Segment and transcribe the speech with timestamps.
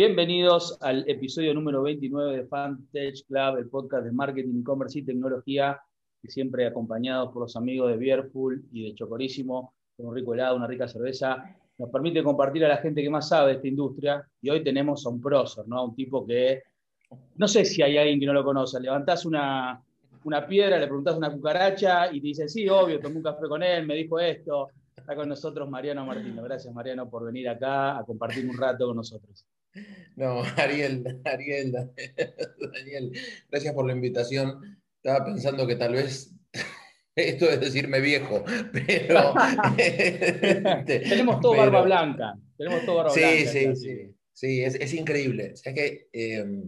[0.00, 5.78] Bienvenidos al episodio número 29 de Fantech Club, el podcast de marketing, e-commerce y tecnología,
[6.22, 10.56] que siempre acompañado por los amigos de Beerful y de Chocorísimo, con un rico helado,
[10.56, 14.26] una rica cerveza, nos permite compartir a la gente que más sabe de esta industria.
[14.40, 15.84] Y hoy tenemos a un prócer, ¿no?
[15.84, 16.62] un tipo que,
[17.36, 19.82] no sé si hay alguien que no lo conoce, levantás una,
[20.24, 23.62] una piedra, le preguntás una cucaracha y te dice, sí, obvio, tomé un café con
[23.62, 24.70] él, me dijo esto.
[24.96, 26.42] Está con nosotros Mariano Martino.
[26.42, 29.44] Gracias, Mariano, por venir acá a compartir un rato con nosotros.
[30.16, 31.72] No, Ariel, Ariel,
[32.74, 33.12] Daniel,
[33.50, 34.80] gracias por la invitación.
[35.02, 36.34] Estaba pensando que tal vez
[37.14, 39.34] esto es decirme viejo, pero...
[40.86, 42.34] Tenemos todo barba blanca.
[42.56, 43.50] Tenemos todo barba sí, blanca.
[43.50, 44.62] Sí, sí, sí.
[44.62, 45.52] es, es increíble.
[45.54, 46.62] Es que em,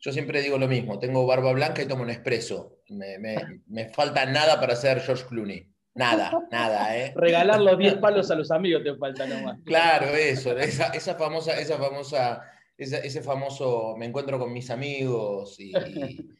[0.00, 2.80] yo siempre digo lo mismo, tengo barba blanca y tomo un espresso.
[2.88, 5.70] Me, me, me falta nada para ser George Clooney.
[5.94, 7.12] Nada, nada, ¿eh?
[7.16, 9.58] Regalar los 10 palos a los amigos te falta nomás.
[9.64, 12.42] Claro, eso, esa, esa famosa, esa famosa,
[12.76, 15.72] ese famoso me encuentro con mis amigos y,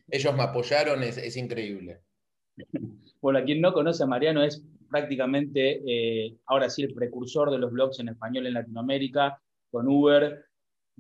[0.09, 2.01] ellos me apoyaron, es, es, increíble.
[3.21, 7.59] Bueno, a quien no conoce a Mariano es prácticamente, eh, ahora sí, el precursor de
[7.59, 10.45] los blogs en español en Latinoamérica, con Uber,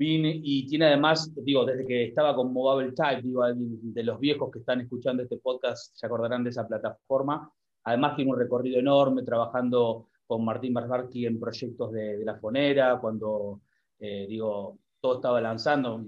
[0.02, 4.60] y tiene además, digo, desde que estaba con Mobile Type, digo, de los viejos que
[4.60, 7.52] están escuchando este podcast se acordarán de esa plataforma,
[7.84, 13.60] Además tiene un recorrido enorme trabajando con Martín Barsbarki en proyectos de, la fonera, cuando,
[13.98, 16.04] eh, digo, todo estaba lanzando.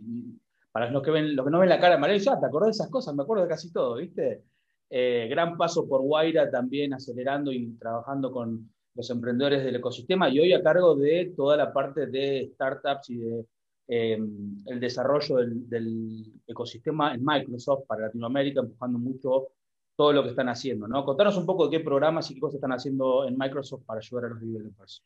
[0.70, 2.82] Para los que, ven, los que no ven la cara de ya te acordás de
[2.82, 4.44] esas cosas, me acuerdo de casi todo, ¿viste?
[4.88, 10.38] Eh, gran paso por Guaira también acelerando y trabajando con los emprendedores del ecosistema y
[10.38, 13.46] hoy a cargo de toda la parte de startups y de
[13.88, 14.18] eh,
[14.66, 19.48] el desarrollo del, ecosistema en Microsoft para Latinoamérica, empujando mucho
[19.96, 20.88] todo lo que están haciendo.
[20.88, 21.04] ¿no?
[21.04, 24.24] Contanos un poco de qué programas y qué cosas están haciendo en Microsoft para ayudar
[24.26, 25.02] a los developers.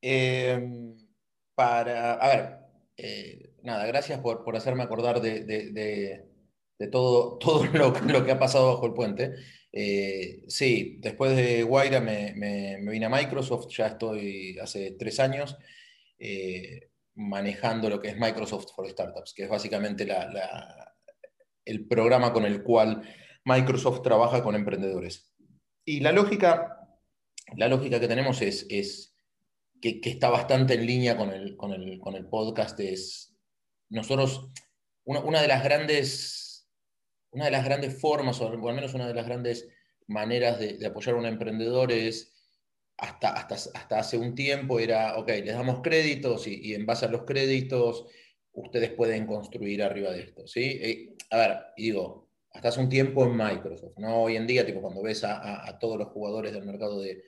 [0.00, 0.94] Eh,
[1.54, 2.58] para, a ver,
[2.96, 5.70] eh, nada, gracias por, por, hacerme acordar de, de,
[6.78, 9.34] de, todo, todo lo, lo, que ha pasado bajo el puente.
[9.72, 15.18] Eh, sí, después de Guaira me, me, me, vine a Microsoft, ya estoy hace tres
[15.18, 15.56] años
[16.18, 20.94] eh, manejando lo que es Microsoft for Startups, que es básicamente la, la,
[21.64, 23.02] el programa con el cual
[23.44, 25.32] Microsoft trabaja con emprendedores.
[25.84, 26.88] Y la lógica,
[27.56, 29.14] la lógica que tenemos es,
[29.80, 33.34] que, está bastante en línea con el, con el, podcast, es
[33.88, 34.50] nosotros,
[35.04, 36.68] una, de las grandes,
[37.30, 39.68] una de las grandes formas, o al menos una de las grandes
[40.06, 42.32] maneras de, apoyar a un emprendedor es,
[42.96, 47.10] hasta, hasta, hasta, hace un tiempo era, ok, les damos créditos y, en base a
[47.10, 48.06] los créditos
[48.52, 50.78] ustedes pueden construir arriba de esto, ¿sí?
[50.80, 53.96] Eh, a ver, digo, hasta hace un tiempo en Microsoft.
[53.98, 54.22] ¿no?
[54.22, 57.22] Hoy en día, tipo, cuando ves a, todos los jugadores del mercado de,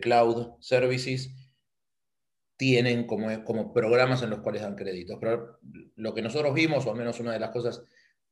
[0.00, 1.34] cloud services,
[2.56, 5.18] tienen como, programas en los cuales dan créditos.
[5.20, 5.58] Pero
[5.96, 7.82] lo que nosotros vimos, o al menos una de las cosas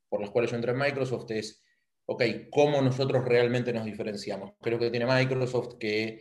[0.09, 1.63] por las cuales yo entré en Microsoft, es,
[2.07, 4.53] ok, ¿cómo nosotros realmente nos diferenciamos?
[4.61, 6.21] Creo que tiene Microsoft que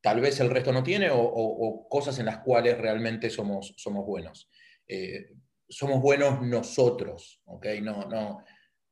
[0.00, 4.48] tal vez el resto no tiene, o, cosas en las cuales realmente somos, somos buenos.
[4.86, 5.34] Eh,
[5.68, 7.66] somos buenos nosotros, ¿ok?
[7.82, 8.42] No, no,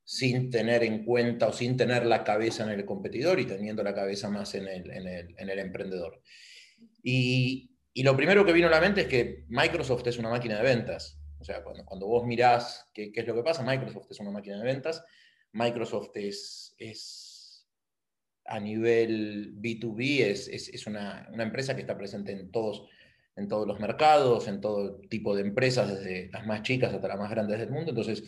[0.06, 3.92] sin tener en cuenta o sin tener la cabeza en el competidor y teniendo la
[3.92, 6.22] cabeza más en el, en el, en el emprendedor.
[7.02, 10.58] Y, y, lo primero que vino a la mente es que Microsoft es una máquina
[10.58, 11.18] de ventas.
[11.40, 14.30] O sea, cuando, cuando vos mirás qué, qué, es lo que pasa, Microsoft es una
[14.30, 15.04] máquina de ventas.
[15.50, 17.66] Microsoft es, es
[18.44, 22.88] a nivel B2B, es, es, es una, una, empresa que está presente en todos,
[23.34, 27.18] en todos los mercados, en todo tipo de empresas, desde las más chicas hasta las
[27.18, 27.90] más grandes del mundo.
[27.90, 28.22] Entonces,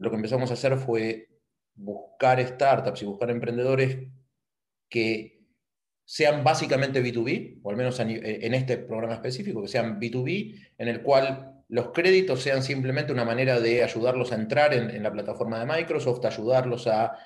[0.00, 1.28] lo que empezamos a hacer fue
[1.74, 3.98] buscar startups y buscar emprendedores
[4.88, 5.44] que
[6.04, 11.02] sean básicamente B2B, o al menos en este programa específico, que sean B2B, en el
[11.02, 15.66] cual los créditos sean simplemente una manera de ayudarlos a entrar en, la plataforma de
[15.66, 17.16] Microsoft, ayudarlos a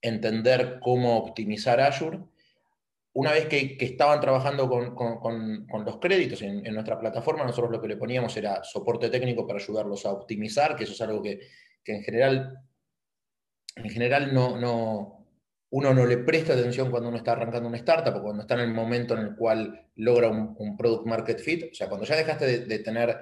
[0.00, 2.20] entender cómo optimizar Azure.
[3.12, 7.88] Una vez que, estaban trabajando con, los créditos en, en, nuestra plataforma, nosotros lo que
[7.88, 11.38] le poníamos era soporte técnico para ayudarlos a optimizar, que eso es algo que
[11.84, 12.58] que en general,
[13.76, 15.26] en general no, no,
[15.70, 18.60] uno no le presta atención cuando uno está arrancando una startup o cuando está en
[18.60, 21.64] el momento en el cual logra un, product market fit.
[21.72, 23.18] O sea, cuando ya dejaste de, tener,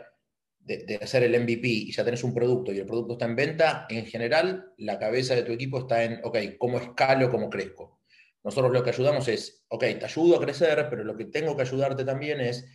[0.58, 3.86] de, hacer el MVP y ya tenés un producto y el producto está en venta,
[3.88, 8.00] en general la cabeza de tu equipo está en, ok, ¿cómo escalo, cómo crezco?
[8.44, 11.62] Nosotros lo que ayudamos es, ok, te ayudo a crecer, pero lo que tengo que
[11.62, 12.66] ayudarte también es,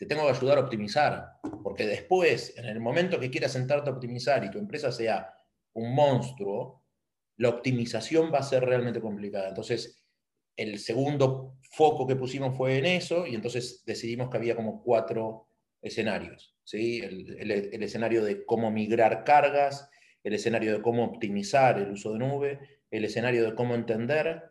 [0.00, 1.32] te tengo que ayudar a optimizar,
[1.62, 5.34] porque después, en el momento que quieras sentarte a optimizar y tu empresa sea
[5.74, 6.86] un monstruo,
[7.36, 9.50] la optimización va a ser realmente complicada.
[9.50, 10.02] Entonces,
[10.56, 15.48] el segundo foco que pusimos fue en eso y entonces decidimos que había como cuatro
[15.82, 16.56] escenarios.
[16.64, 17.00] ¿sí?
[17.00, 19.90] El, escenario de cómo migrar cargas,
[20.24, 22.58] el escenario de cómo optimizar el uso de nube,
[22.90, 24.44] el escenario de cómo entender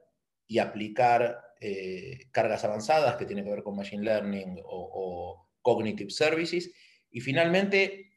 [0.45, 6.71] y aplicar eh, cargas avanzadas que tienen que ver con Machine Learning o, Cognitive Services,
[7.11, 8.13] y finalmente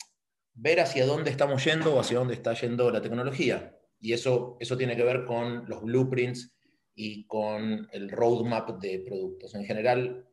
[0.55, 3.77] ver hacia dónde estamos yendo o hacia dónde está yendo la tecnología.
[3.99, 6.55] Y eso, eso tiene que ver con los blueprints
[6.95, 9.55] y con el roadmap de productos.
[9.55, 10.29] En general,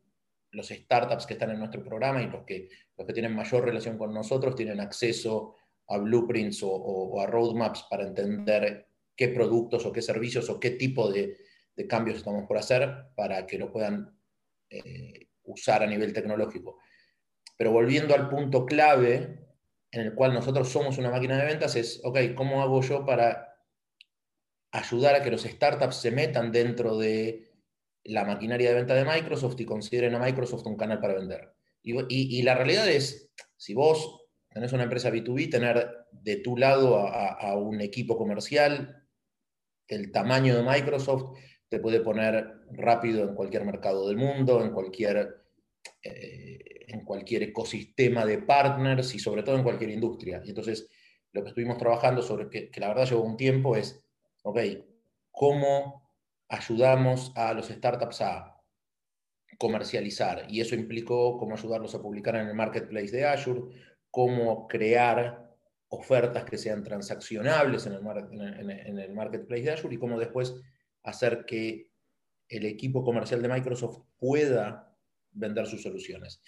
[0.52, 3.96] los startups que están en nuestro programa y los que, los que tienen mayor relación
[3.96, 5.56] con nosotros tienen acceso
[5.88, 8.86] a blueprints o, a roadmaps para entender
[9.16, 11.36] qué productos o qué servicios o qué tipo de,
[11.86, 14.18] cambios estamos por hacer para que lo puedan
[14.68, 16.78] eh, usar a nivel tecnológico.
[17.56, 19.46] Pero volviendo al punto clave
[19.92, 23.50] en el cual nosotros somos una máquina de ventas, es, ok, ¿cómo hago yo para
[24.72, 27.50] ayudar a que los startups se metan dentro de
[28.04, 31.52] la maquinaria de venta de Microsoft y consideren a Microsoft un canal para vender.
[31.82, 37.56] Y, la realidad es, si vos tenés una empresa B2B, tener de tu lado a,
[37.56, 39.06] un equipo comercial,
[39.88, 41.36] el tamaño de Microsoft
[41.70, 45.36] te puede poner rápido en cualquier mercado del mundo, en cualquier,
[46.02, 50.42] eh, en cualquier ecosistema de partners y sobre todo en cualquier industria.
[50.44, 50.88] Y entonces,
[51.32, 54.04] lo que estuvimos trabajando sobre, que, que la verdad llevó un tiempo, es,
[54.42, 54.58] ok,
[55.30, 56.10] ¿cómo
[56.48, 58.60] ayudamos a los startups a
[59.56, 63.62] comercializar y eso implicó cómo ayudarlos a publicar en el marketplace de Azure,
[64.10, 65.48] cómo crear
[65.88, 70.54] ofertas que sean transaccionables en el, marketplace de Azure y cómo después
[71.02, 71.90] hacer que
[72.48, 74.96] el equipo comercial de Microsoft pueda
[75.32, 76.42] vender sus soluciones.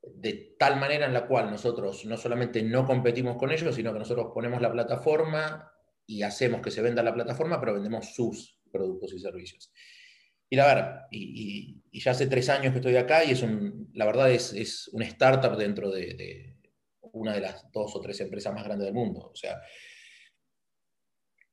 [0.00, 3.98] De tal manera en la cual nosotros no solamente no competimos con ellos, sino que
[3.98, 5.72] nosotros ponemos la plataforma
[6.06, 9.72] y hacemos que se venda la plataforma, pero vendemos sus productos y servicios.
[10.48, 13.44] Y la verdad, y, ya hace tres años que estoy acá y es
[13.92, 16.56] la verdad es, es una startup dentro de,
[17.12, 19.30] una de las dos o tres empresas más grandes del mundo.
[19.32, 19.60] O sea,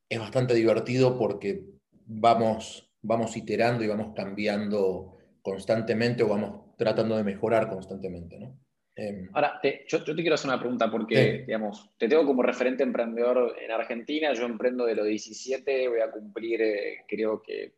[0.07, 1.65] es bastante divertido porque
[2.05, 8.39] vamos, vamos iterando y vamos cambiando constantemente o vamos tratando de mejorar constantemente.
[8.39, 8.59] ¿no?
[8.95, 13.55] Em, Ahora, yo, te quiero hacer una pregunta porque, digamos, te tengo como referente emprendedor
[13.61, 17.73] en Argentina, yo emprendo de los 17, voy a cumplir, eh, creo que,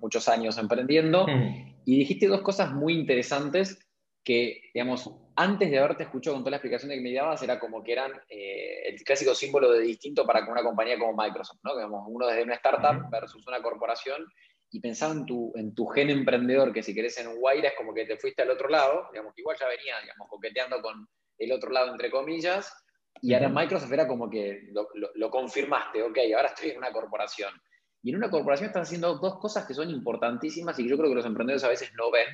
[0.00, 1.26] muchos años emprendiendo,
[1.84, 3.78] y dijiste dos cosas muy interesantes
[4.28, 7.82] que, digamos, antes de haberte escuchado con toda la explicación que me dabas, era como
[7.82, 11.74] que eran eh, el clásico símbolo de distinto para una compañía como Microsoft, ¿no?
[11.74, 14.26] Digamos, uno desde una startup versus una corporación,
[14.70, 17.94] y pensaba en tu, en tu gen emprendedor, que si querés en Guaira es como
[17.94, 21.08] que te fuiste al otro lado, digamos que igual ya venía, digamos, coqueteando con
[21.38, 22.70] el otro lado, entre comillas,
[23.22, 24.68] y ahora Microsoft era como que
[25.14, 27.54] lo, confirmaste, ok, ahora estoy en una corporación.
[28.02, 31.08] Y en una corporación están haciendo dos cosas que son importantísimas y que yo creo
[31.08, 32.26] que los emprendedores a veces no ven,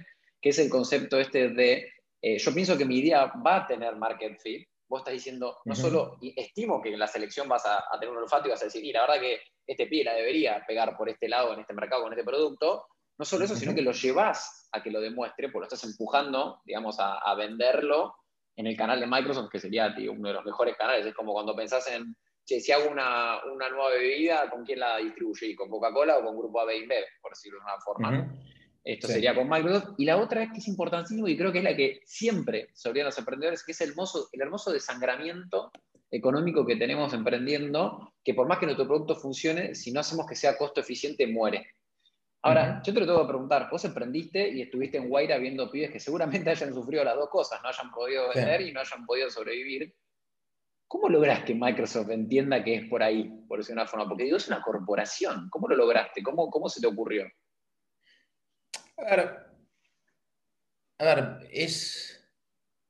[0.45, 3.97] que es el concepto este de, eh, yo pienso que mi idea va a tener
[3.97, 7.99] market fit, vos estás diciendo, no solo estimo que en la selección vas a, a,
[7.99, 10.63] tener un olfato y vas a decir, y la verdad que este pie la debería
[10.69, 12.85] pegar por este lado, en este mercado, con este producto.
[13.17, 16.61] No solo eso, sino que lo llevas a que lo demuestre, porque lo estás empujando,
[16.67, 18.15] digamos, a, venderlo
[18.55, 21.07] en el canal de Microsoft, que sería uno de los mejores canales.
[21.07, 22.15] Es como cuando pensás en,
[22.45, 25.57] si hago una, nueva bebida, ¿con quién la distribuye?
[25.57, 28.35] ¿Con Coca-Cola o con Grupo AB InBev, por decirlo de una forma?
[28.85, 29.95] Esto sería con Microsoft.
[29.97, 32.91] Y la otra es que es importantísimo y creo que es la que siempre se
[32.91, 35.73] olvidan los emprendedores, que es el hermoso, el hermoso desangramiento
[36.11, 40.37] económico que tenemos emprendiendo, que por más que nuestro producto funcione, si no hacemos que
[40.37, 41.67] sea costo eficiente, muere.
[42.43, 45.91] Ahora, yo te lo tengo que preguntar, vos emprendiste y estuviste en Guaira viendo pibes
[45.91, 49.31] que seguramente hayan sufrido las dos cosas, no hayan podido vender y no hayan podido
[49.31, 49.95] sobrevivir.
[50.87, 54.07] ¿Cómo logras que Microsoft entienda que es por ahí, por decir una forma?
[54.07, 55.49] Porque digo, es una corporación.
[55.49, 56.23] ¿Cómo lo lograste?
[56.23, 57.25] ¿Cómo, cómo se te ocurrió?
[58.97, 59.45] A ver,
[60.99, 62.21] a ver, es,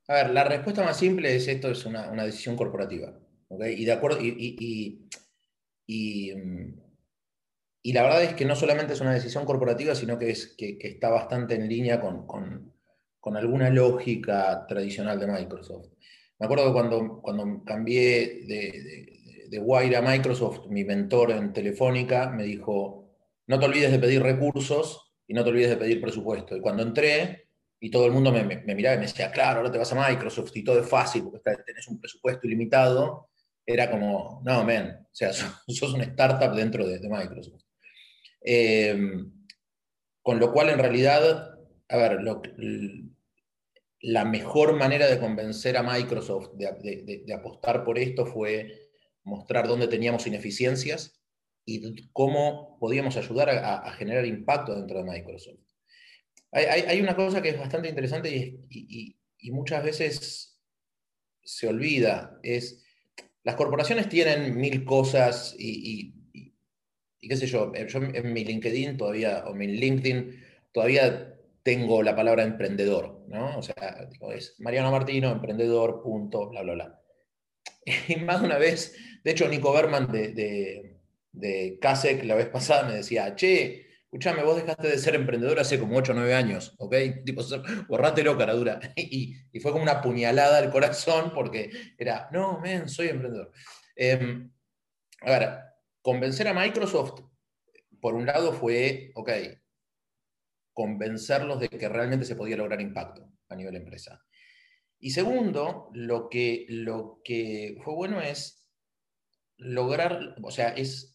[0.07, 3.13] a ver, la respuesta más simple es esto es una, decisión corporativa.
[3.49, 4.99] Y de acuerdo, y,
[5.87, 6.73] mm,
[7.83, 10.77] y, la verdad es que no solamente es una decisión corporativa, sino que, es, que,
[10.81, 12.73] está bastante en línea con, con,
[13.37, 15.87] alguna lógica tradicional de Microsoft.
[16.39, 22.29] Me acuerdo cuando, cuando cambié de, de, de Wire a Microsoft, mi mentor en Telefónica
[22.29, 23.15] me dijo,
[23.47, 26.55] no te olvides de pedir recursos y no te olvides de pedir presupuesto.
[26.55, 27.47] Y cuando entré,
[27.79, 30.51] y todo el mundo me, miraba y me decía, claro, ahora te vas a Microsoft
[30.55, 33.29] y todo es fácil porque tenés un presupuesto ilimitado,
[33.65, 35.33] era como, no, men, o sea,
[35.67, 37.63] sos, una startup dentro de, Microsoft.
[38.41, 39.31] Em,
[40.21, 41.57] con lo cual, en realidad,
[41.89, 42.19] a ver,
[44.01, 48.89] la mejor manera de convencer a Microsoft de, apostar por esto fue
[49.23, 51.14] mostrar dónde teníamos ineficiencias
[51.65, 55.59] y cómo podíamos ayudar a generar impacto dentro de Microsoft.
[56.51, 60.55] Hay, una cosa que es bastante interesante y muchas veces
[61.45, 62.39] se olvida.
[62.43, 62.83] Es,
[63.43, 66.13] las corporaciones tienen mil cosas y,
[67.21, 72.43] qué sé yo, yo en mi LinkedIn todavía, o mi LinkedIn, todavía tengo la palabra
[72.43, 73.57] emprendedor, ¿no?
[73.57, 77.01] O sea, es Mariano Martino, emprendedor, punto, bla, bla, bla.
[78.07, 80.94] Y más de una vez, de hecho, Nico Berman de,
[81.35, 85.79] de CASEC la vez pasada me decía, che, escúchame, vos dejaste de ser emprendedor hace
[85.79, 86.95] como 8 o 9 años, ¿ok?
[87.25, 87.43] Tipo,
[87.87, 88.79] borrátelo, cara dura.
[88.95, 93.51] Y, y, fue como una puñalada al corazón porque era, no, men, soy emprendedor.
[93.95, 94.47] Eh,
[95.21, 95.59] a ver,
[96.01, 97.21] convencer a Microsoft,
[97.99, 99.31] por un lado, fue, ok,
[100.73, 104.21] convencerlos de que realmente se podía lograr impacto a nivel empresa.
[104.99, 108.67] Y segundo, lo que, lo que fue bueno es
[109.57, 111.14] lograr, o sea, es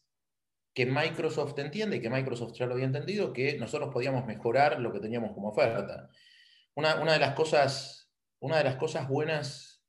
[0.74, 4.92] que Microsoft entiende, y que Microsoft ya lo había entendido, que nosotros podíamos mejorar lo
[4.92, 6.08] que teníamos como oferta.
[6.74, 9.82] Una, una, de, las cosas, una de las cosas buenas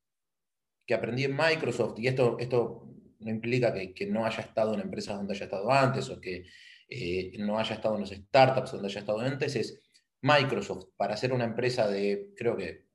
[0.86, 2.88] que aprendí en Microsoft, y esto, esto
[3.20, 6.46] no implica que, que no haya estado en empresas donde haya estado antes o que
[6.94, 9.80] eh, no haya estado en los startups donde haya estado antes, es
[10.22, 12.86] Microsoft, para ser una empresa de, creo que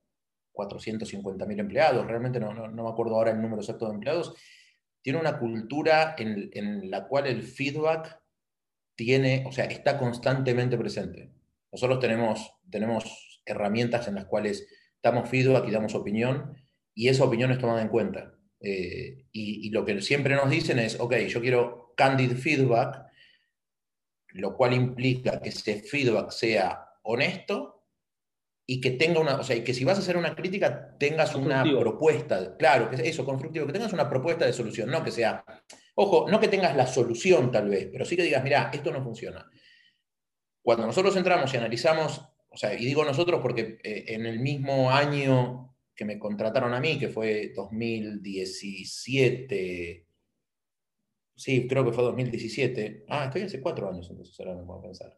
[0.53, 4.35] 450.000 empleados, realmente no, no, me acuerdo ahora el número exacto de empleados,
[5.07, 8.21] tiene una cultura en, la cual el feedback
[8.97, 11.31] tiene, o sea, está constantemente presente.
[11.71, 14.67] Nosotros tenemos, tenemos herramientas en las cuales
[15.01, 16.57] damos feedback y damos opinión,
[16.93, 18.35] y esa opinión es tomada en cuenta.
[18.59, 23.07] Eh, y, y, lo que siempre nos dicen es, ok, yo quiero candid feedback,
[24.31, 27.76] lo cual implica que ese feedback sea honesto
[28.69, 31.37] y que tenga una, o sea, y que si vas a hacer una crítica tengas
[31.37, 35.45] una propuesta, claro, que eso, constructivo, que tengas una propuesta de solución, no que sea,
[35.95, 39.05] ojo, no que tengas la solución tal vez, pero sí que digas, mira, esto no
[39.05, 39.49] funciona.
[40.63, 44.91] Cuando nosotros entramos y analizamos, o sea, y digo nosotros porque eh, en el mismo
[44.91, 50.07] año que me contrataron a mí, que fue 2017,
[51.37, 55.17] sí, creo que fue 2017, ah, estoy hace cuatro años, entonces ahora me puedo pensar.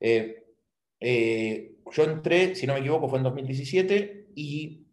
[0.00, 0.45] Eh,
[1.00, 4.86] eh, yo entré, si no me equivoco, fue en 2017 y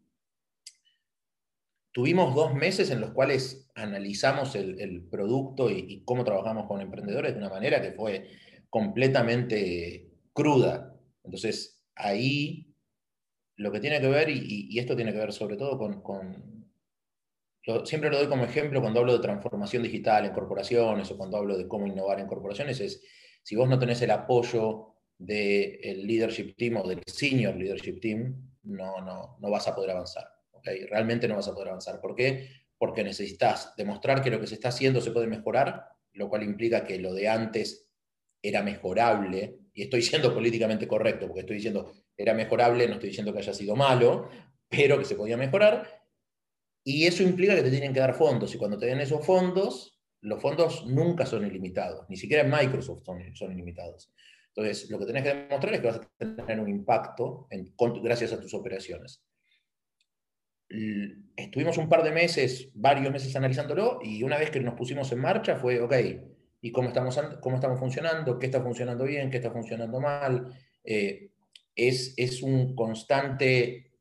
[1.92, 7.40] tuvimos dos meses en los cuales analizamos el, producto y, cómo trabajamos con emprendedores de
[7.40, 8.30] una manera que fue
[8.70, 11.00] completamente cruda.
[11.24, 12.76] Entonces, ahí
[13.56, 16.72] lo que tiene que ver, y, esto tiene que ver sobre todo con,
[17.86, 21.58] siempre lo doy como ejemplo cuando hablo de transformación digital en corporaciones o cuando hablo
[21.58, 23.04] de cómo innovar en corporaciones, es
[23.44, 24.93] si vos no tenés el apoyo
[25.26, 30.26] del leadership team o del senior leadership team, no, no, no vas a poder avanzar.
[30.52, 30.86] ¿okay?
[30.86, 32.02] Realmente no vas a poder avanzar.
[32.02, 32.50] ¿Por qué?
[32.78, 36.84] Porque necesitas demostrar que lo que se está haciendo se puede mejorar, lo cual implica
[36.84, 37.90] que lo de antes
[38.42, 43.34] era mejorable, y estoy siendo políticamente correcto, porque estoy diciendo era mejorable, no estoy diciendo
[43.34, 44.30] que haya sido malo,
[44.70, 46.04] pero que se podía mejorar,
[46.84, 50.00] y eso implica que te tienen que dar fondos, y cuando te den esos fondos,
[50.22, 54.12] los fondos nunca son ilimitados, ni siquiera en Microsoft son, son ilimitados.
[54.56, 57.48] Entonces, lo que tenés que demostrar es que vas a tener un impacto
[58.04, 59.24] gracias a tus operaciones.
[61.36, 65.20] Estuvimos un par de meses, varios meses analizándolo, y una vez que nos pusimos en
[65.20, 65.94] marcha fue, ok,
[66.62, 68.38] ¿y cómo estamos, cómo estamos funcionando?
[68.38, 69.32] ¿Qué está funcionando bien?
[69.32, 70.48] ¿Qué está funcionando mal?
[70.84, 71.32] Eh,
[71.76, 73.92] es, es un constante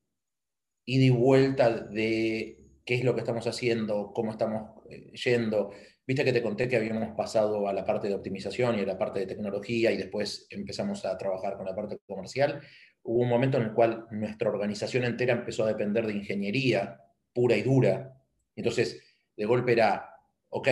[0.85, 5.71] ida y vuelta de qué es lo que estamos haciendo, cómo estamos eh, yendo,
[6.05, 8.99] Viste que te conté que habíamos pasado a la parte de optimización y a la
[8.99, 12.61] parte de tecnología y después empezamos a trabajar con la parte comercial.
[13.05, 17.01] Hubo un momento en el cual nuestra organización entera empezó a depender de ingeniería
[17.33, 18.21] pura y dura.
[18.57, 19.01] Entonces,
[19.37, 20.17] de golpe era,
[20.49, 20.69] ok,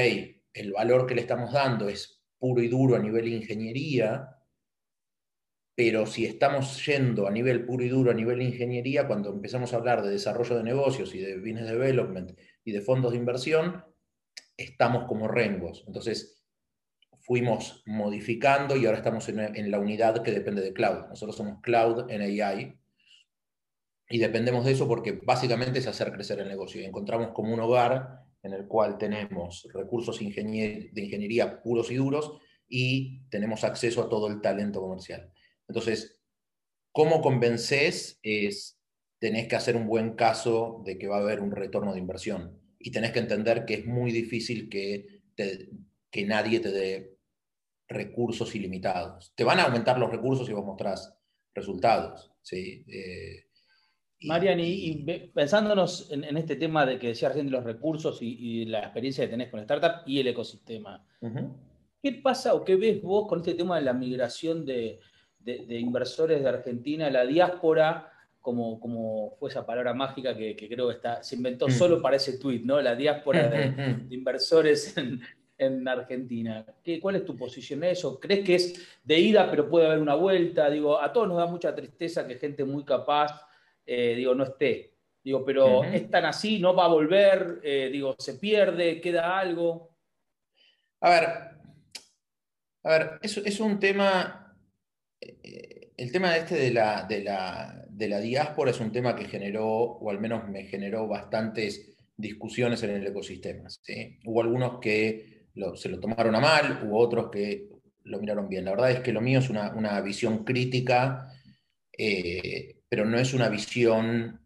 [0.53, 4.37] el valor que le estamos dando es puro y duro a nivel ingeniería,
[5.77, 9.77] pero si estamos yendo a nivel puro y duro a nivel ingeniería, cuando empezamos a
[9.77, 12.33] hablar de desarrollo de negocios y de business development
[12.65, 13.85] y de fondos de inversión,
[14.62, 15.85] estamos como rengos.
[15.87, 16.43] Entonces,
[17.21, 21.07] fuimos modificando y ahora estamos en, la unidad que depende de cloud.
[21.09, 22.79] Nosotros somos cloud en AI
[24.09, 26.81] y dependemos de eso porque básicamente es hacer crecer el negocio.
[26.81, 32.38] Y encontramos como un hogar en el cual tenemos recursos de ingeniería puros y duros
[32.69, 35.31] y tenemos acceso a todo el talento comercial.
[35.69, 36.21] Entonces,
[36.93, 38.19] ¿cómo convences?
[38.23, 38.81] Es,
[39.19, 42.60] tenés que hacer un buen caso de que va a haber un retorno de inversión
[42.81, 45.23] y tenés que entender que es muy difícil que,
[46.11, 47.19] que nadie te dé
[47.87, 49.33] recursos ilimitados.
[49.37, 51.15] Te van a aumentar los recursos si vos mostrás
[51.55, 52.33] resultados.
[52.41, 52.85] ¿sí?
[52.89, 53.45] Eh,
[54.23, 59.25] Marian, y, pensándonos en, este tema de que decía de los recursos y, la experiencia
[59.25, 61.07] que tenés con la startup y el ecosistema,
[62.03, 65.01] ¿qué pasa o qué ves vos con este tema de la migración de,
[65.39, 68.10] de, de inversores de Argentina a la diáspora
[68.40, 71.70] como, como fue esa palabra mágica que, creo que está, se inventó mm.
[71.70, 72.80] solo para ese tuit, ¿no?
[72.80, 74.94] La diáspora de, inversores
[75.59, 76.64] en, Argentina.
[76.82, 78.18] ¿Qué, ¿Cuál es tu posición en eso?
[78.18, 80.70] ¿Crees que es de ida, pero puede haber una vuelta?
[80.70, 83.47] Digo, a todos nos da mucha tristeza que gente muy capaz,
[83.85, 84.94] eh, digo, no esté.
[85.23, 89.90] Digo, pero es tan así, no va a volver, eh, digo, se pierde, queda algo.
[91.02, 91.25] A ver,
[92.82, 94.56] a ver, es, es un tema,
[95.20, 99.26] eh, el tema este de la, de, la, de la diáspora es un tema que
[99.26, 103.69] generó, o al menos me generó bastantes discusiones en el ecosistema.
[104.25, 107.69] Hubo algunos que se lo tomaron a mal, hubo otros que
[108.04, 108.64] lo miraron bien.
[108.64, 111.30] La verdad es que lo mío es una, visión crítica,
[111.92, 114.40] eh, pero no es una visión,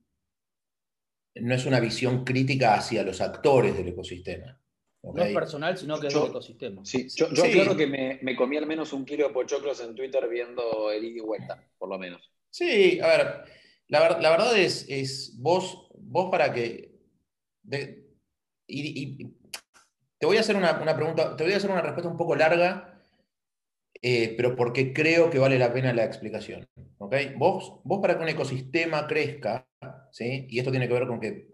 [1.37, 4.61] no es una visión crítica hacia los actores del ecosistema.
[5.01, 6.85] No es personal, sino que es del ecosistema.
[6.85, 10.29] Sí, yo, yo que me, me, comí al menos un kilo de pochoclos en Twitter
[10.29, 12.34] viendo el ida y vuelta, por lo menos.
[12.55, 13.45] Sí, a ver,
[13.89, 17.01] la, verdad es, es, vos, vos para que...
[18.69, 19.35] y,
[20.19, 23.03] te voy a hacer una, pregunta, te voy a hacer una respuesta un poco larga,
[24.01, 26.65] eh, pero porque creo que vale la pena la explicación.
[26.99, 27.35] ¿okay?
[27.37, 29.67] Vos, vos para que un ecosistema crezca,
[30.13, 30.47] ¿sí?
[30.49, 31.49] y esto tiene que ver con que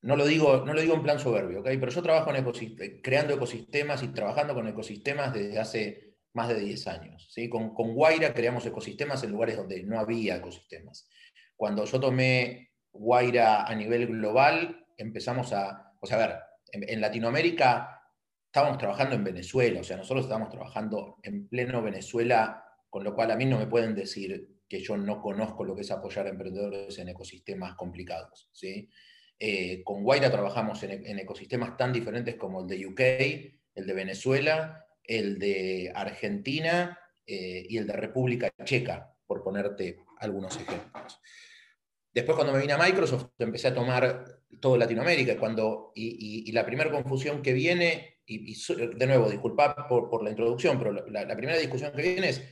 [0.00, 1.76] no lo digo, no lo digo en plan soberbio, ¿okay?
[1.76, 6.03] pero yo trabajo en creando ecosistemas y trabajando con ecosistemas desde hace
[6.34, 7.28] más de 10 años.
[7.32, 7.48] ¿sí?
[7.48, 11.08] Con, con Guaira creamos ecosistemas en lugares donde no había ecosistemas.
[11.56, 16.36] Cuando yo tomé Guaira a nivel global, empezamos a, o sea, a ver,
[16.72, 18.02] en, Latinoamérica
[18.46, 23.30] estábamos trabajando en Venezuela, o sea, nosotros estábamos trabajando en pleno Venezuela, con lo cual
[23.30, 26.30] a mí no me pueden decir que yo no conozco lo que es apoyar a
[26.30, 28.48] emprendedores en ecosistemas complicados.
[28.52, 28.88] ¿sí?
[29.38, 33.00] Eh, con Guaira trabajamos en, ecosistemas tan diferentes como el de UK,
[33.74, 40.56] el de Venezuela, el de Argentina eh, y el de República Checa, por ponerte algunos
[40.56, 41.20] ejemplos.
[42.12, 44.24] Después cuando me vine a Microsoft empecé a tomar
[44.60, 50.30] todo Latinoamérica cuando, y, la primera confusión que viene, y, de nuevo, disculpad por, la
[50.30, 52.42] introducción, pero la, primera discusión que viene es,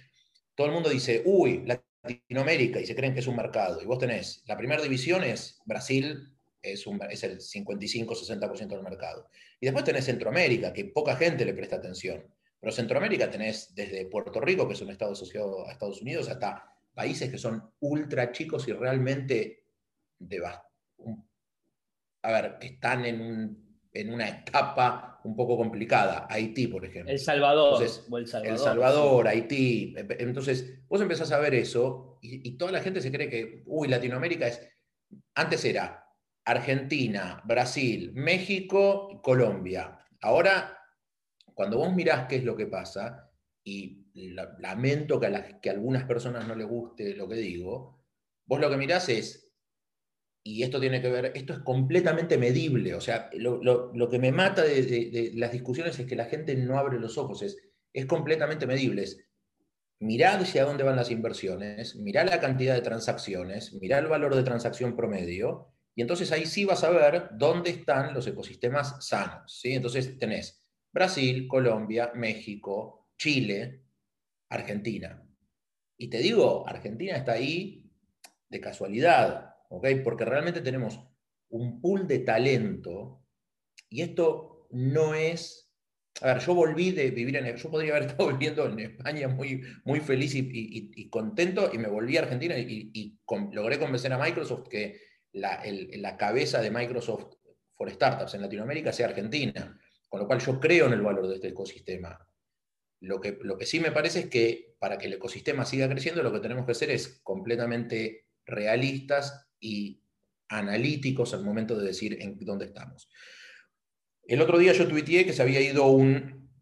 [0.54, 3.98] todo el mundo dice, uy, Latinoamérica, y se creen que es un mercado, y vos
[3.98, 9.28] tenés, la primera división es Brasil, es, es el 55-60% del mercado.
[9.60, 12.24] Y después tenés Centroamérica, que poca gente le presta atención.
[12.62, 16.72] Pero Centroamérica tenés desde Puerto Rico, que es un estado asociado a Estados Unidos, hasta
[16.94, 19.64] países que son ultra chicos y realmente
[20.16, 20.46] de,
[22.22, 26.28] a ver, están en, en, una etapa un poco complicada.
[26.30, 27.10] Haití, por ejemplo.
[27.10, 27.82] El Salvador.
[27.82, 29.96] el Salvador, el Salvador Haití.
[30.20, 33.88] Entonces, vos empezás a ver eso y, y toda la gente se cree que, uy,
[33.88, 34.60] Latinoamérica es...
[35.34, 36.06] Antes era
[36.44, 39.98] Argentina, Brasil, México, Colombia.
[40.20, 40.78] Ahora,
[41.54, 43.30] cuando vos mirás qué es lo que pasa,
[43.64, 44.02] y
[44.58, 48.04] lamento que a, algunas personas no les guste lo que digo,
[48.46, 49.50] vos lo que mirás es,
[50.44, 54.62] y esto tiene que ver, esto es completamente medible, o sea, lo, que me mata
[54.62, 57.56] de, las discusiones es que la gente no abre los ojos, es,
[57.92, 59.24] es completamente medible, es
[60.00, 64.42] mirá hacia dónde van las inversiones, mirá la cantidad de transacciones, mirá el valor de
[64.42, 69.60] transacción promedio, y entonces ahí sí vas a ver dónde están los ecosistemas sanos.
[69.60, 69.74] ¿sí?
[69.74, 70.61] Entonces tenés
[70.92, 73.82] Brasil, Colombia, México, Chile,
[74.48, 75.26] Argentina.
[75.96, 77.90] Y te digo, Argentina está ahí
[78.48, 79.86] de casualidad, ¿ok?
[80.04, 81.00] Porque realmente tenemos
[81.48, 83.24] un pool de talento
[83.88, 85.70] y esto no es...
[86.20, 87.56] A ver, yo volví de vivir en...
[87.56, 92.16] Yo podría haber estado viviendo en España muy, muy feliz y, contento y me volví
[92.16, 93.18] a Argentina y,
[93.52, 95.00] logré convencer a Microsoft que
[95.32, 97.36] la, cabeza de Microsoft
[97.72, 99.78] for Startups en Latinoamérica sea Argentina,
[100.12, 102.28] con lo cual yo creo en el valor de este ecosistema.
[103.00, 106.40] Lo que, sí me parece es que para que el ecosistema siga creciendo, lo que
[106.40, 110.02] tenemos que hacer es completamente realistas y
[110.50, 113.08] analíticos al momento de decir en dónde estamos.
[114.24, 116.52] El otro día yo tuiteé que se había ido un,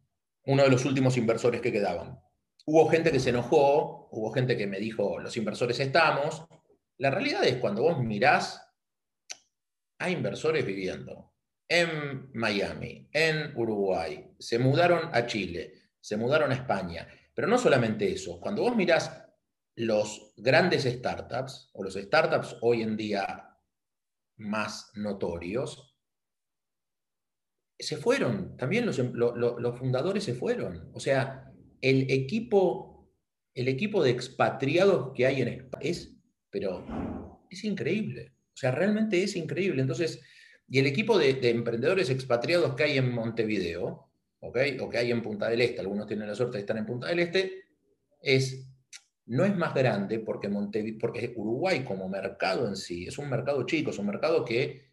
[0.45, 2.21] uno de los últimos inversores que quedaban.
[2.67, 6.47] Hubo gente que se enojó, hubo gente que me dijo, los inversores estamos,
[6.99, 8.63] la realidad es cuando vos mirás,
[9.99, 11.30] hay inversores viviendo
[11.71, 17.09] en Miami, en Uruguay, se mudaron a Chile, se mudaron a España.
[17.33, 19.25] Pero no solamente eso, cuando vos mirás
[19.77, 23.57] los grandes startups o los startups hoy en día
[24.37, 25.97] más notorios,
[27.79, 30.91] se fueron, también los, em, los fundadores se fueron.
[30.93, 33.11] O sea, el equipo,
[33.55, 38.35] el equipo de expatriados que hay en España es pero es increíble.
[38.53, 39.81] O sea, realmente es increíble.
[39.81, 40.21] Entonces,
[40.71, 44.79] y el equipo de, emprendedores expatriados que hay en Montevideo, ¿okay?
[44.79, 47.09] o que hay en Punta del Este, algunos tienen la suerte de estar en Punta
[47.09, 47.65] del Este,
[48.23, 48.67] es
[49.27, 53.65] no es más grande porque, Montevideo, porque Uruguay como mercado en sí es un mercado
[53.67, 54.91] chico, es un mercado que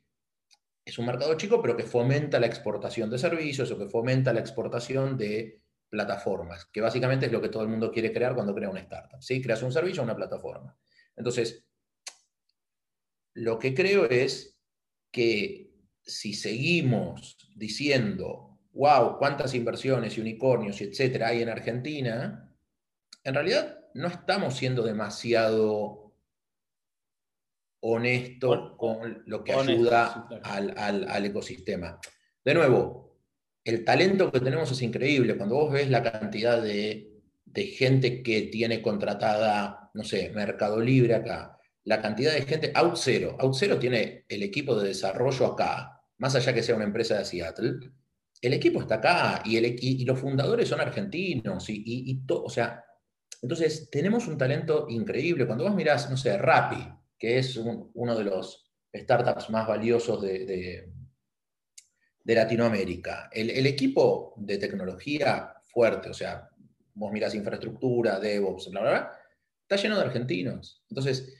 [0.83, 4.39] es un mercado chico, pero que fomenta la exportación de servicios o que fomenta la
[4.39, 8.69] exportación de plataformas, que básicamente es lo que todo el mundo quiere crear cuando crea
[8.69, 9.21] una startup.
[9.21, 9.41] ¿sí?
[9.41, 10.75] Creas un servicio o una plataforma.
[11.15, 11.65] Entonces,
[13.33, 14.57] lo que creo es
[15.11, 15.66] que
[16.07, 22.55] si seguimos diciendo, wow, cuántas inversiones y unicornios y etcétera hay en Argentina,
[23.23, 26.13] en realidad no estamos siendo demasiado
[27.81, 31.99] honestos con lo que ayuda al, ecosistema.
[32.43, 33.17] De nuevo,
[33.63, 35.35] el talento que tenemos es increíble.
[35.35, 37.13] Cuando vos ves la cantidad de,
[37.75, 43.79] gente que tiene contratada, no sé, Mercado Libre acá, la cantidad de gente, OutZero, OutZero
[43.79, 47.91] tiene el equipo de desarrollo acá, más allá que sea una empresa de Seattle,
[48.41, 52.83] el equipo está acá y, el, los fundadores son argentinos y, y, o sea,
[53.41, 55.45] entonces, tenemos un talento increíble.
[55.45, 60.45] Cuando vos mirás, no sé, Rappi, que es uno de los startups más valiosos de,
[62.23, 66.49] de, Latinoamérica, el, equipo de tecnología fuerte, o sea,
[66.93, 69.11] vos mirás infraestructura, DevOps, bla, bla, bla,
[69.61, 70.83] está lleno de argentinos.
[70.89, 71.33] Entonces,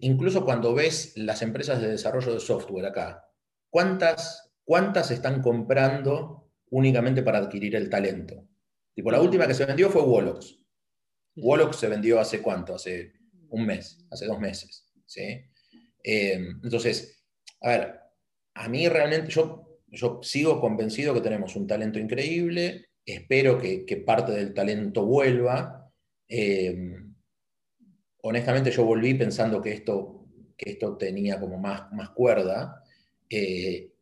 [0.00, 3.29] incluso cuando ves las empresas de desarrollo de software acá,
[3.70, 8.46] ¿cuántas, cuántas están comprando únicamente para adquirir el talento?
[8.94, 10.58] Tipo, la última que se vendió fue Wolox.
[11.36, 13.12] Wolox se vendió hace cuánto, hace
[13.48, 14.86] un mes, hace dos meses.
[15.06, 15.40] ¿sí?
[16.02, 17.24] Em, entonces,
[17.62, 18.00] a ver,
[18.54, 24.32] a mí realmente yo, yo sigo convencido que tenemos un talento increíble, espero que, parte
[24.32, 25.90] del talento vuelva.
[26.28, 27.14] Em,
[28.22, 32.82] honestamente yo volví pensando que esto, que esto tenía como más, más cuerda,
[33.30, 33.92] eh,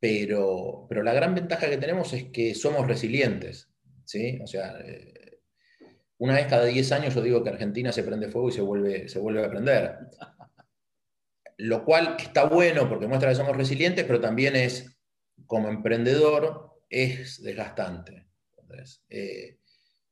[0.00, 3.68] pero, pero la gran ventaja que tenemos es que somos resilientes.
[4.04, 4.38] ¿sí?
[4.42, 5.40] O sea, eh,
[6.18, 9.08] una vez cada 10 años yo digo que Argentina se prende fuego y se vuelve,
[9.08, 9.98] se vuelve a prender.
[11.58, 14.96] Lo cual está bueno porque muestra que somos resilientes, pero también es,
[15.46, 18.26] como emprendedor, es desgastante.
[19.08, 19.58] Eh,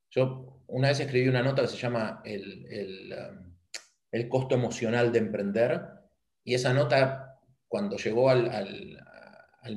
[0.09, 3.13] yo una vez escribí una nota que se llama el,
[4.11, 5.81] um, costo emocional de emprender,
[6.43, 7.26] y esa nota,
[7.67, 8.45] cuando llegó al,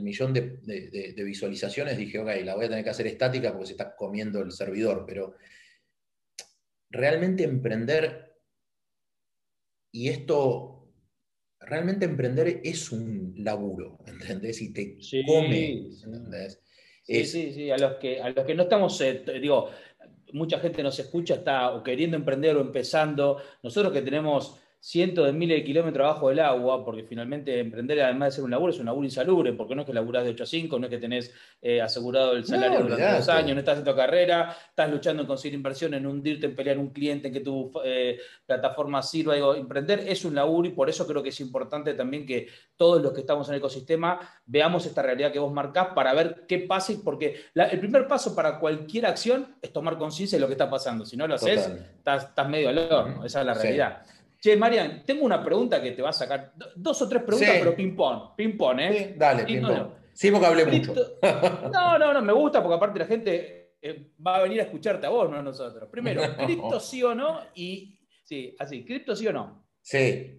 [0.01, 3.73] millón de, de, visualizaciones, dije, ok, la voy a tener que hacer estática porque se
[3.73, 5.35] está comiendo el servidor, pero
[6.91, 8.37] realmente emprender,
[9.93, 10.93] y esto,
[11.59, 14.63] realmente emprender es un laburo, ¿entendés?
[14.63, 16.63] Y te come, ¿entendés?
[17.03, 19.71] Sí, sí, sí, a los que, a los que no estamos, eh, digo,
[20.33, 25.33] mucha gente nos escucha, está o queriendo emprender o empezando, nosotros que tenemos cientos de
[25.35, 28.79] miles de kilómetros abajo del agua, porque finalmente emprender, además de ser un laburo, es
[28.79, 30.99] un laburo insalubre, porque no es que laburás de 8 a 5, no es que
[30.99, 35.29] tenés eh, asegurado el salario durante dos años, no estás haciendo carrera, estás luchando en
[35.29, 39.35] conseguir inversión, en hundirte, en pelear un cliente, en que tu eh, plataforma sirva.
[39.35, 43.03] Digo, emprender es un laburo y por eso creo que es importante también que todos
[43.03, 46.61] los que estamos en el ecosistema veamos esta realidad que vos marcás para ver qué
[46.61, 50.71] pasa, porque el primer paso para cualquier acción es tomar conciencia de lo que está
[50.71, 51.05] pasando.
[51.05, 54.03] Si no lo haces, estás, medio al horno, esa es la realidad.
[54.41, 56.55] Che, Marian, tengo una pregunta que te va a sacar.
[56.75, 58.35] Dos o tres preguntas, pero ping-pong.
[58.35, 58.93] Ping-pong, ¿eh?
[58.93, 59.89] Sí, dale, ping-pong.
[60.15, 60.95] Sí, porque hablé mucho.
[61.73, 65.07] no, no, no, me gusta porque aparte la gente eh, va a venir a escucharte
[65.07, 65.91] a vos, no a nosotros.
[65.91, 67.41] Primero, ¿cripto sí o no?
[67.55, 69.67] Y sí, así, ¿cripto sí o no?
[69.83, 70.39] Sí.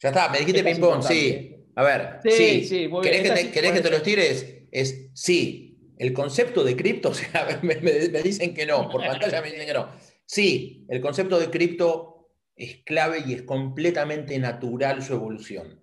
[0.00, 1.68] Ya está, me dijiste ping-pong, sí.
[1.76, 2.90] A ver, sí, sí.
[3.02, 4.66] ¿Querés, que te, ¿querés que te los tires?
[4.72, 5.94] Es sí.
[5.96, 9.66] El concepto de cripto, o sea, me, me dicen que no, por pantalla me dicen
[9.66, 9.88] que no.
[10.26, 15.82] Sí, el concepto de cripto es clave y es completamente natural su evolución.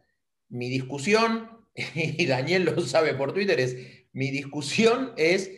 [0.49, 3.77] Mi discusión, y Daniel lo sabe por Twitter, es,
[4.13, 5.51] mi discusión es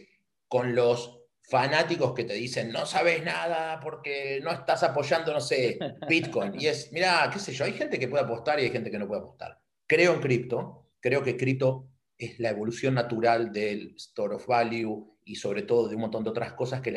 [0.47, 5.77] con los fanáticos que te dicen, no sabes nada porque no estás apoyando, no sé,
[6.07, 6.59] Bitcoin.
[6.59, 8.99] Y es, mira, qué sé yo, hay gente que puede apostar y hay gente que
[8.99, 9.59] no puede apostar.
[9.87, 15.35] Creo en cripto, creo que cripto es la evolución natural del store of value, y
[15.35, 16.91] sobre todo de un montón de otras cosas que,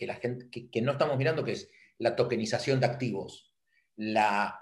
[0.00, 3.52] la gente que, no estamos mirando, que es la tokenización de activos,
[3.96, 4.60] la,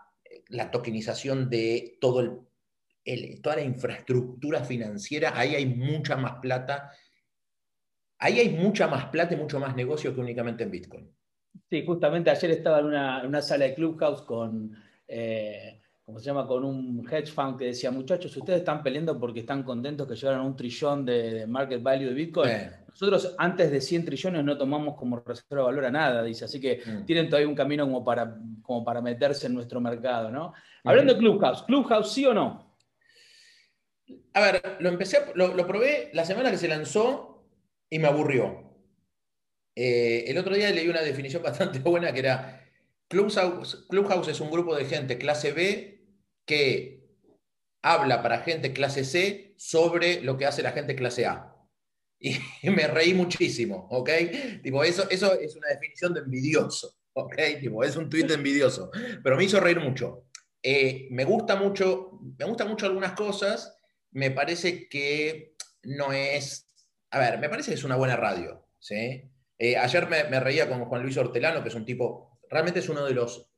[0.49, 2.21] la tokenización de todo
[3.05, 6.91] el, toda la infraestructura financiera, ahí hay mucha más plata,
[8.19, 11.11] ahí hay mucha más plata y mucho más negocio que únicamente en Bitcoin.
[11.69, 14.77] Sí, justamente ayer estaba en una, sala de Clubhouse con...
[15.07, 15.80] Eh,
[16.11, 19.63] como se llama, con un hedge fund que decía, muchachos, ustedes están peleando porque están
[19.63, 22.51] contentos que llegaron a un trillón de, market value de Bitcoin.
[22.89, 26.61] Nosotros antes de 100 trillones no tomamos como reserva de valor a nada, dice, así
[26.61, 27.05] que mm.
[27.05, 30.53] tienen todavía un camino como para, como para meterse en nuestro mercado, ¿no?
[30.83, 32.77] Hablando de Clubhouse, ¿Clubhouse sí o no?
[34.35, 37.47] A ver, lo empecé, lo, probé la semana que se lanzó
[37.89, 38.65] y me aburrió.
[39.77, 42.67] Eh, el otro día leí una definición bastante buena que era,
[43.07, 46.00] Clubhouse, Clubhouse es un grupo de gente clase B
[46.51, 47.01] que
[47.81, 51.55] habla para gente clase C sobre lo que hace la gente clase A.
[52.19, 52.33] Y
[52.71, 54.11] me reí muchísimo, ¿ok?
[54.61, 57.37] Tipo, eso, eso es una definición de envidioso, ¿ok?
[57.61, 58.91] Tipo, es un tuit envidioso,
[59.23, 60.25] pero me hizo reír mucho.
[60.61, 63.77] Eh, me gusta mucho, me gustan mucho algunas cosas,
[64.11, 66.69] me parece que no es,
[67.13, 69.31] a ver, me parece que es una buena radio, ¿sí?
[69.57, 72.89] Eh, ayer me, me, reía con Juan Luis Hortelano, que es un tipo, realmente es
[72.89, 73.53] uno de los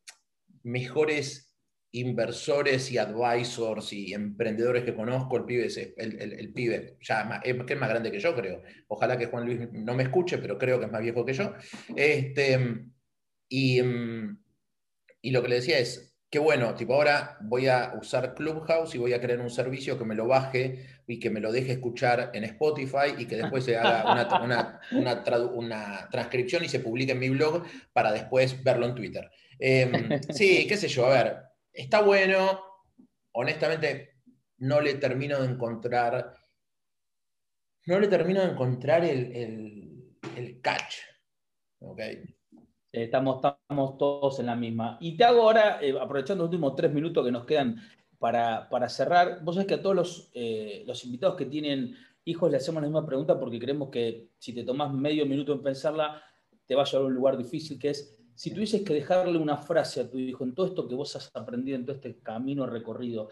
[0.62, 1.51] mejores
[1.92, 5.36] inversores y advisors y emprendedores que conozco.
[5.36, 8.62] El pibe es el, pibe, ya es, que es más grande que yo, creo.
[8.88, 11.54] Ojalá que Juan Luis no me escuche, pero creo que es más viejo que yo.
[11.94, 12.86] Este,
[13.48, 13.80] y,
[15.20, 18.98] y lo que le decía es, qué bueno, tipo ahora voy a usar Clubhouse y
[18.98, 22.30] voy a crear un servicio que me lo baje y que me lo deje escuchar
[22.32, 27.28] en Spotify y que después se haga una, una, transcripción y se publique en mi
[27.28, 29.30] blog para después verlo en Twitter.
[29.58, 29.92] Em,
[30.30, 32.60] sí, qué sé yo, a ver, está bueno,
[33.32, 34.12] honestamente
[34.58, 36.36] no le termino de encontrar,
[37.86, 40.96] no le termino de encontrar el, el, el catch.
[41.80, 42.22] ¿okay?
[42.92, 44.98] Estamos, estamos todos en la misma.
[45.00, 47.76] Y te hago ahora, eh, aprovechando los últimos tres minutos que nos quedan
[48.18, 52.58] para, cerrar, vos sabés que a todos los, eh, los, invitados que tienen hijos le
[52.58, 56.22] hacemos la misma pregunta porque creemos que si te tomás medio minuto en pensarla,
[56.66, 59.56] te va a llevar a un lugar difícil, que es, si tuvieses que dejarle una
[59.56, 62.66] frase a tu hijo en todo esto que vos has aprendido, en todo este camino
[62.66, 63.28] recorrido,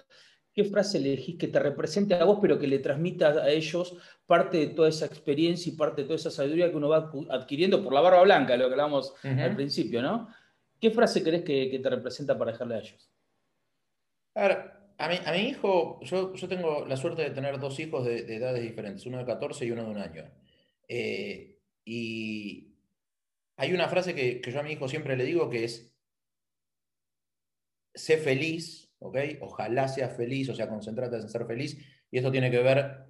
[0.52, 4.58] ¿qué frase elegís que te represente a vos, pero que le transmita a ellos parte
[4.58, 7.92] de toda esa experiencia y parte de toda esa sabiduría que uno va adquiriendo por
[7.92, 10.28] la barba blanca, lo que hablábamos al principio, ¿no?
[10.80, 13.10] ¿Qué frase crees que, te representa para dejarle a ellos?
[14.34, 17.78] A ver, a mi, a mi hijo, yo, yo, tengo la suerte de tener dos
[17.80, 20.24] hijos de, edades diferentes, uno de 14 y uno de un año.
[20.88, 22.69] Eh, y
[23.60, 25.94] hay una frase que, yo a mi hijo siempre le digo que es,
[27.94, 28.90] sé feliz
[29.40, 31.78] Ojalá seas feliz, o sea, concentrate en ser feliz.
[32.10, 33.06] Y esto tiene que ver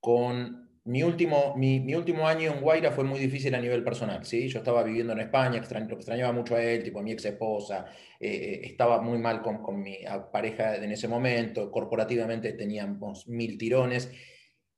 [0.00, 4.48] con mi último, mi, último año en Guaira fue muy difícil a nivel personal, ¿sí?
[4.48, 7.86] Yo estaba viviendo en España, lo extrañaba mucho a él, tipo a mi ex esposa,
[8.18, 9.98] eh, eh, estaba muy mal con, con mi
[10.32, 14.10] pareja en ese momento, corporativamente teníamos mil tirones.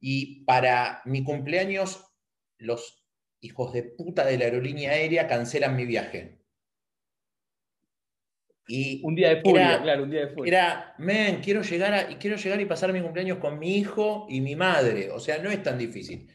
[0.00, 2.04] Y para mi cumpleaños,
[2.58, 2.99] los
[3.40, 6.40] hijos de puta de la aerolínea aérea cancelan mi viaje
[9.03, 10.59] un día de furia, claro, un día de furia.
[10.59, 14.57] Era, men, quiero llegar, quiero llegar y pasar mi cumpleaños con mi hijo y mi
[14.57, 15.11] madre.
[15.11, 16.29] O sea, no es tan difícil.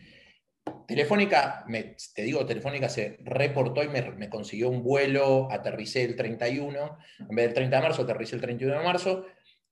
[0.87, 6.97] Telefónica, me, te digo, Telefónica se reportó y me, consiguió un vuelo, aterricé el 31,
[7.19, 9.25] en vez del 30 de marzo, aterricé el 31 de marzo,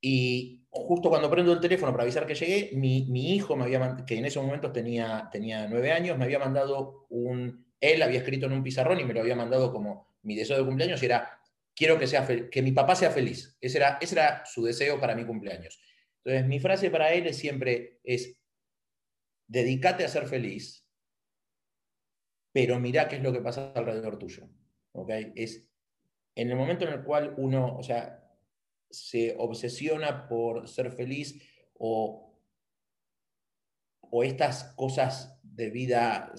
[0.05, 4.17] y justo cuando prendo el teléfono para avisar que llegué, mi, hijo, me había, que
[4.17, 8.51] en esos momentos tenía, tenía nueve años, me había mandado un, él había escrito en
[8.51, 11.39] un pizarrón y me lo había mandado como mi deseo de cumpleaños, y era,
[11.73, 13.57] quiero que, sea que mi papá sea feliz.
[13.61, 15.79] Ese era, ese era su deseo para mi cumpleaños.
[16.17, 18.37] Entonces, mi frase para él siempre es,
[19.47, 20.85] dedícate a ser feliz,
[22.51, 24.49] pero mira qué es lo que pasa alrededor tuyo.
[24.91, 25.31] ¿okay?
[25.33, 25.65] Es
[26.35, 28.22] en el momento en el cual uno, o sea,
[28.93, 31.41] se obsesiona por ser feliz
[31.73, 32.39] o,
[33.99, 36.33] o estas cosas de vida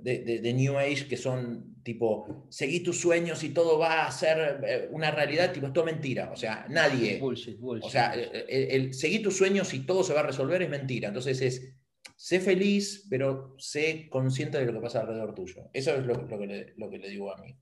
[0.00, 4.88] de, New Age que son tipo, seguí tus sueños y todo va a ser eh,
[4.90, 6.30] una realidad, tipo, es todo mentira.
[6.32, 7.18] O sea, nadie.
[7.18, 7.84] Bullshit, bullshit.
[7.84, 11.08] O sea, el, seguí tus sueños y todo se va a resolver es mentira.
[11.08, 11.74] Entonces es,
[12.16, 15.70] sé feliz, pero sé consciente de lo que pasa alrededor tuyo.
[15.72, 17.56] Eso es lo, que, le, lo que le digo a mí.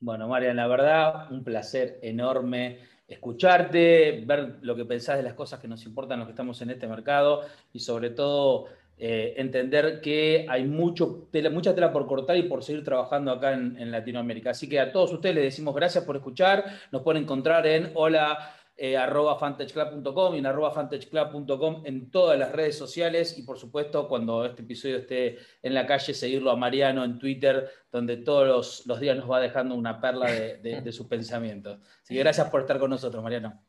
[0.00, 5.58] Bueno, Marian, la verdad, un placer enorme escucharte, ver lo que pensás de las cosas
[5.58, 7.42] que nos importan los que estamos en este mercado
[7.72, 8.66] y sobre todo
[9.00, 13.90] eh, entender que hay mucho mucha tela por cortar y por seguir trabajando acá en,
[13.90, 14.50] Latinoamérica.
[14.50, 16.64] Así que a todos ustedes les decimos gracias por escuchar.
[16.90, 22.52] Nos pueden encontrar en hola eh, arroba fantageclub.com y en arroba fantageclub.com en todas las
[22.52, 27.02] redes sociales y por supuesto cuando este episodio esté en la calle seguirlo a Mariano
[27.02, 31.80] en Twitter donde todos los, días nos va dejando una perla de, sus pensamientos.
[32.04, 33.60] Así que gracias por estar con nosotros, Mariano.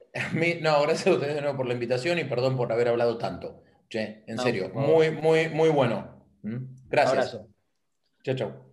[0.62, 3.64] no, gracias a ustedes de nuevo por la invitación y perdón por haber hablado tanto.
[3.90, 6.24] Che, en serio, muy, muy, muy bueno.
[6.44, 6.58] ¿Mm?
[6.88, 7.40] Gracias.
[8.24, 8.69] Chao, chao.